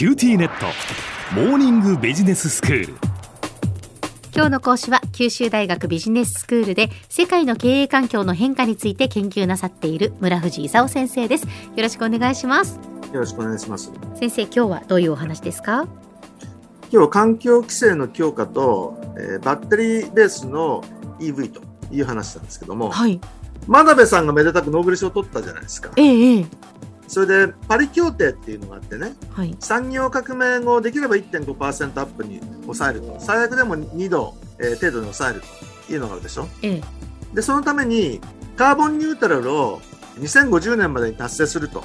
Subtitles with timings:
[0.00, 0.64] QTnet。
[1.34, 2.94] モーニングビジネススクール。
[4.34, 11.44] 今日の講師は九州大学ビジネススクールで世界の経営環境の変化について研究なさっている村藤勲先生です。
[11.44, 12.80] よろしくお願いします。
[13.12, 13.92] よろしくお願いします。
[14.14, 15.86] 先生今日はどういうお話ですか？
[16.90, 20.82] 今日環境規制の強化と、えーバッテリーベースの
[21.18, 21.60] EV と
[21.92, 23.20] いう話なんですけども、はい。
[23.66, 25.90] 真鍋さんがめでたくノーベル賞を取ったじゃないですか。
[25.98, 26.46] ええええ
[27.10, 29.56] それでパリ協定っていうのがあってねはい。
[29.58, 33.16] 産業革命後できれば1.5%アップに抑えると。
[33.18, 35.42] 最悪でも2度、えー程度に抑える
[35.86, 36.46] というのがあるでしょ。
[36.62, 36.82] ええ。
[37.34, 38.20] でそのために
[38.56, 39.80] カーボンニュートラルを
[40.20, 41.82] 2050年までに達成すると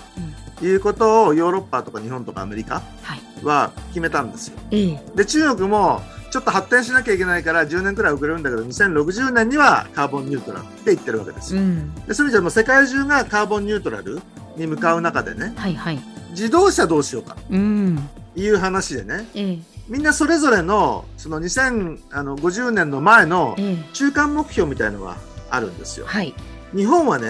[0.62, 3.22] いうことをヨーロッパとか日本とかアメリカはい。
[3.44, 4.58] は決めたんですよ。
[4.72, 5.04] ええ。
[5.16, 11.62] で中国もちょっと発展しなきゃいけないから10年くらい遅れるんだけど2060年にはカーボンニュートラルって言ってるわけですよ。
[11.62, 11.96] うん。
[12.08, 14.22] でそういう意味じゃもう世界中がカーボンニュートラル
[14.58, 16.00] に向かう中でねはいはい。
[16.32, 17.38] 自動車どうしようか。
[17.50, 18.10] うん。
[18.34, 19.60] という話でねええ。
[19.88, 23.78] みんなそれぞれのその2050年の前のええ。
[23.94, 25.18] 中間目標みたいのが
[25.50, 26.06] あるんですよ。
[26.06, 26.34] はい。
[26.76, 27.28] 日本はね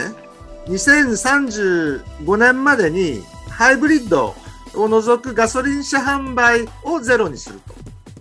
[0.67, 4.35] 2035年までにハイブリッド
[4.73, 7.75] を除くガソリン車販売をゼロにすると。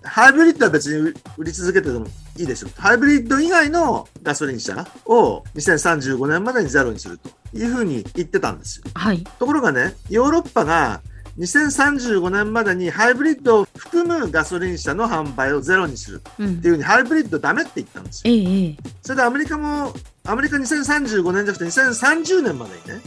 [0.07, 2.71] ハイブリッドは別に売り続けててもいいでしょう。
[2.77, 8.85] ハイブリッド以外のガソリン車を2035年までにゼロにするというふうに言ってたんですよ。
[8.95, 11.01] はいところがね、ヨーロッパが
[11.39, 18.35] 2035年までにハイブリッドを含むガソリン車の販売をゼロにするうんっていうふうにハイブリッドダメって言ったんですよ。
[19.03, 19.93] それでアメリカも、
[20.27, 23.03] アメリカ2035年じゃなくて2030年までにね、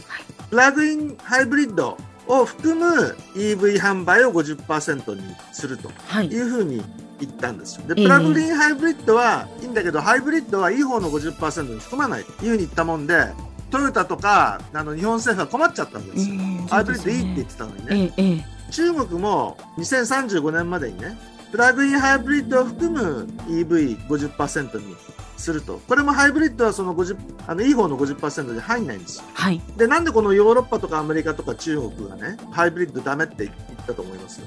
[0.50, 1.96] プラグインハイブリッド
[2.26, 6.82] を含む EV 販売を50%にするとはいいうふうに
[7.20, 7.86] 言ったんですよ。
[7.86, 13.26] で、ええプラグインハイブリッドはいいんだけど、ハイブリッドはいい方の50%に含まないというふうに言ったもんで、
[13.70, 16.36] トヨタとかあの日本政府は困っちゃったんですよ。
[16.68, 18.12] ハイブリッドいいって言ってたのにね。
[18.16, 21.18] ええええ中国も2035年までにね、
[21.50, 24.96] プラグインハイブリッドを含む EV50% に
[25.36, 25.80] すると。
[25.88, 29.24] これもハイブリッドはその50、あの、いい方の50%に入んないんですよ。
[29.32, 34.42] はいで、なんでこのヨーロッパとかアメリカとか中国がね、ハイブリッドダメって言ったと思います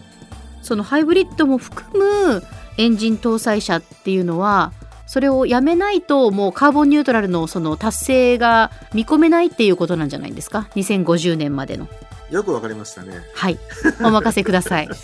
[0.61, 2.43] そのハイブリッドも含む
[2.77, 4.71] エンジン搭載車っていうのは
[5.11, 11.89] それをやめないともうカーボンニュートラルのその達成が見込めないっていうことなんじゃないですか？2050年までの
[12.29, 13.19] よくわかりましたね。
[13.35, 13.59] はい
[14.01, 14.87] お任せください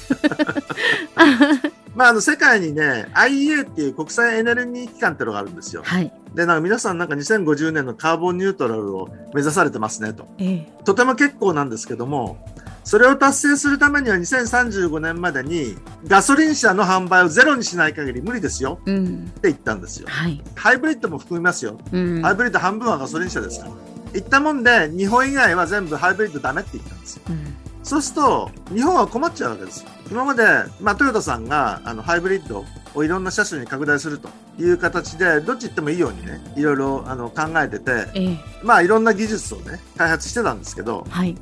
[1.94, 5.82] まあ、あの、世界にね、IEA っていう国際エネルギー機関っていうのがあるんですよ。
[5.84, 10.26] はいで、なんか皆さんなんか2050年のカーボンニュートラルを目指されてますねと。
[10.38, 12.38] ええとても結構なんですけども、
[12.88, 15.76] それを達成するためには2035年までに
[16.06, 20.08] ガソリン車の販売をゼロにしない限り無理ですようんって言ったんですよ。
[20.08, 21.78] はいハイブリッドも含みますよ。
[21.92, 23.72] うんハイブリッド半分はガソリン車ですから。
[24.14, 27.24] 言ったもんで、日本以外は全部ハイブリッドダメって言ったんですよ。
[27.30, 29.90] うんそうすると、日本は困っちゃうわけですよ。
[30.10, 30.44] 今まで、
[30.82, 32.66] まあ、トヨタさんがあのハイブリッド
[32.96, 41.36] をいろんな車種に拡大するという形で、どっち行ってもいいようにね、いろいろあの考えてて、ええまあいろんな技術をね、開発してたんですけど、はい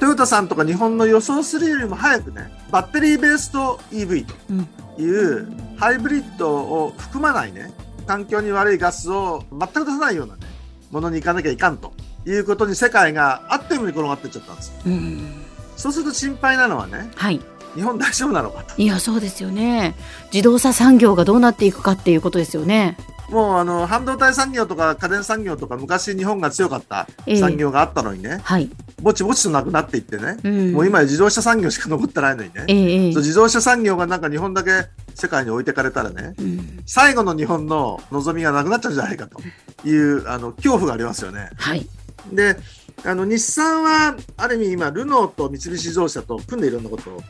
[0.00, 4.66] トヨタさんとか日本の予想するよりも早くね、バッテリーベースと EV うん
[4.96, 5.46] という
[5.76, 7.70] ハイブリッドを含まないね、
[8.06, 10.46] 環境に悪いガスを全く出さないようなね、
[10.90, 11.92] ものに行かなきゃいかんと
[12.26, 14.74] いうことに世界があっという間に転がっていっちゃったんですよ。
[14.86, 15.44] うん
[15.76, 17.40] そうすると心配なのはね、はい。
[17.74, 18.74] 日本大丈夫なのかと。
[18.80, 19.94] いやそうですよね。
[20.32, 22.96] 自動車産業がどうなっていくかっていうことですよね。
[23.30, 28.68] もうあの半導体産業とか家電産業とか昔日本が強かったええ産業があったのにね、はい、
[29.00, 33.12] ぼちぼちとなくなっていってね、うん、もう今や自動車産業しか残ってないのにね、ええええ。
[33.12, 34.70] そう自動車産業がなんか日本だけ
[35.14, 36.82] 世界に置いてかれたらね、うん。
[36.86, 39.40] 最後の日本の望みがなくなっちゃうんじゃないかと。
[39.84, 41.50] いうあの恐怖がありますよね。
[41.56, 41.86] はい。
[42.32, 42.56] で、
[43.04, 47.22] あの日産はある意味今ルノーと三菱自動車と組んでいろんなことを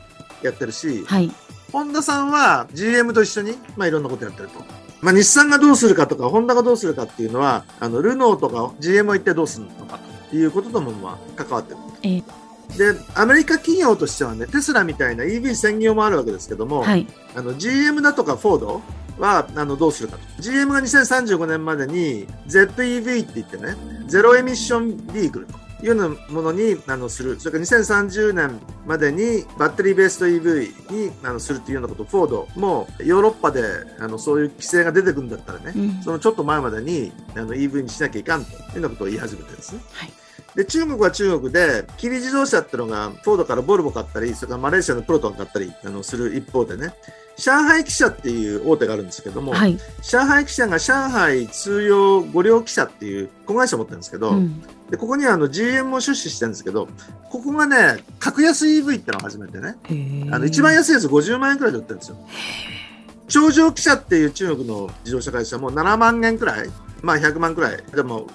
[0.43, 1.31] やってるし、はい。
[1.71, 4.59] ホンダさんは GM と一緒にまあいろんなことやってると。
[5.01, 11.77] まあ日産がどうするかとか、ホンダがどうするかっていうのは、あのルノーとか GM は一体どうするのかということともまあ関わってる。
[12.03, 12.23] ええ
[12.77, 18.81] で、アメリカ企業としてはね、テスラみたいな EV 専業もあるわけですけども、はいあの GM だとかフォード
[19.19, 20.41] はあのどうするかと。
[20.41, 23.75] GM が2035年までに ZEV って言ってね、
[24.07, 25.53] ゼロエミッションビークルと
[25.85, 27.39] いうようなものにあのする。
[27.39, 33.63] それから2030年までにバッテリーベースと EV にあのするというようなことをフォードもヨーロッパで
[33.99, 39.81] あのそういう規制が出てくるんだったらね、うんそのちょっと前までにあの EV にしなきゃいかんというようなことを言い始めてるんですね。
[39.91, 40.20] はい
[40.55, 46.93] で、中国は中国で、キリ自動車っていうのが、フォードからボルボ買ったり、それからマレーシアのプロトン買ったりあのする一方でね、
[47.37, 49.77] 上海汽車っていう大手があるんですけども、はい。
[50.01, 54.61] 上海汽車が上海通用五両汽車っていう子会社を持ってるんですけど、うん。
[54.89, 56.87] でここにはあの GM も出資してるんですけど、
[57.29, 59.75] ここがね、格安 EV ってのを始めてね、
[60.31, 62.17] あの一番安いやつ50万円くらいで売ってるんですよ。
[63.27, 66.69] 頂上汽車っていう中国の自動車会社も7万円くらい、
[67.01, 68.27] まあ100万くらいでも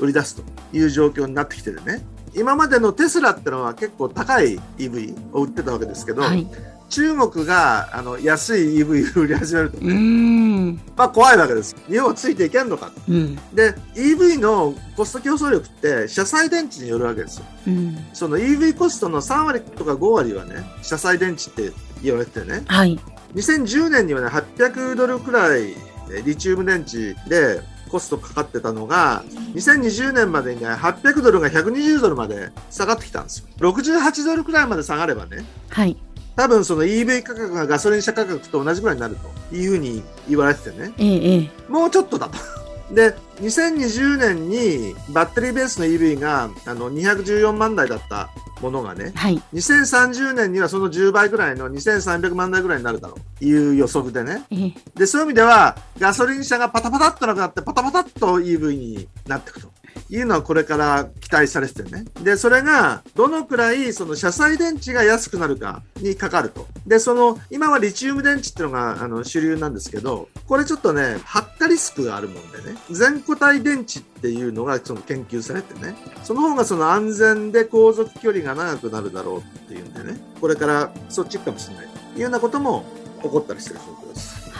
[0.00, 0.42] 売り出すと
[0.72, 2.04] いう状況になってきててね。
[2.34, 6.46] 今までのテスラってのは結構高い EV を売ってたわけですけど、はい。
[6.88, 10.74] 中国があの安い EV を 売り始めるとうね、ん。
[10.96, 11.76] まあ怖いわけです。
[11.88, 12.92] 日本はついていけんのかと。
[13.08, 13.36] うん。
[13.52, 17.44] で、EV のコスト競争力って車載電池によるわけですよ。
[17.66, 17.96] うん。
[18.12, 21.72] その EV コストの3割とか5割はね、車載電池って
[22.02, 22.98] 言われててね、はい。
[23.34, 25.74] 2010年にはね、800ドルくらい
[26.12, 33.48] えリチウム電池でコストかかってたのが、2020年までにね、800ドルが120ドルまで下がってきたんですよ。
[33.58, 35.96] 68ドルくらいまで下がればね、はい。
[36.36, 39.16] 多分その EV 価格がガソリン車価格と同じくらいになる
[39.50, 41.50] というふうに言われててね、ええ、ええ。
[41.68, 42.59] もうちょっとだと。
[42.92, 49.40] で、2020年にバッテリーベースの EV があの214万台だったものがね、はい。
[49.54, 54.44] 2030年にはその10倍ぐらいの2300万台ぐらいになるだろうという予測でね。
[54.50, 54.74] ええ。
[54.98, 59.70] で、そういう意味では、ガソリン車がパタパタっとなくなって、パタパタっと EV になっていくと
[60.10, 62.04] いうのはこれから期待されててね。
[62.22, 66.66] で、それが、どのくらい、その車載電池が安くなるかにかかると。
[66.84, 82.84] で、その、今はリチウム電池っていうのが、あの、主流なんですけど、これちょっとね、発火リスクがあるもんでね、全固体電池っていうのが、その研究されてね、その方がその安全で航続距離が長くなるだろうっていうんでね、これからそっち行くかもしれないというようなことも
[83.22, 84.50] 起こったりしてる状況です。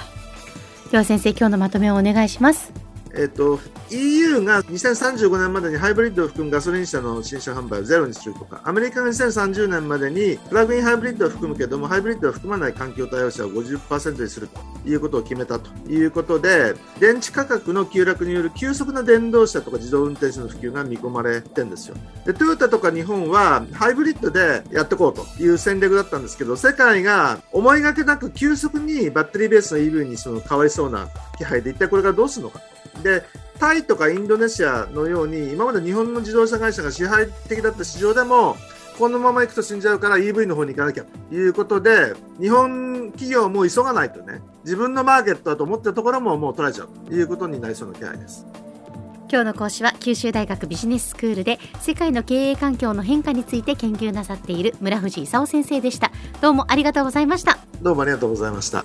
[0.92, 2.89] では先生、今日のまとめをお願いします。
[3.14, 3.58] えっと
[3.90, 21.96] EU が2035年までにハイブリッドを含むガソリン車の新車販売をゼロにするとか、アメリカが2030年までにプラグインハイブリッドを含むけども、ハイブリッドを含まない環境対応車を50%にするということを決めたということで、電池価格の急落による急速な電動車とか自動運転車の普及が見込まれてんですよ。
[22.24, 31.08] で、トヨタとか日本はハイブリッドでやっていこうという戦略だったんですけど、世界が思いがけなく急速にバッテリーベースの EV にその変わりそうな
[31.38, 32.60] 気配で一体これからどうするのか。
[33.02, 33.24] で、
[33.58, 38.56] タイとかインドネシアのように、今まで日本の自動車会社が支配的だった市場でも、
[38.98, 48.46] このまま行くと死んじゃうから EV の方に行かなきゃということで、日本企業も急がないとね、自分のマーケットだと思ってるところももう取られちゃうということになりそうな気配です。
[49.30, 56.10] 今日の講師は九州大学ビジネススクールで世界の経営環境の変化について研究なさっている村藤勲先生でした。
[56.40, 57.58] どうもありがとうございました。
[57.80, 58.84] どうもありがとうございました。